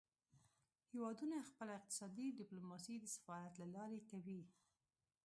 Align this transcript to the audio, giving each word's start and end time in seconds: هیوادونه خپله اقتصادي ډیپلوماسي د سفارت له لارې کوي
هیوادونه 0.91 1.37
خپله 1.49 1.71
اقتصادي 1.79 2.27
ډیپلوماسي 2.39 2.95
د 2.99 3.05
سفارت 3.15 3.53
له 3.61 3.67
لارې 3.75 3.99
کوي 4.09 4.41